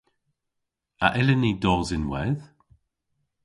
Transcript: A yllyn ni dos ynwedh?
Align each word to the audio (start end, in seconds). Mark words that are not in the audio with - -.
A 1.05 1.07
yllyn 1.19 1.43
ni 1.45 1.51
dos 1.63 1.89
ynwedh? 1.97 2.43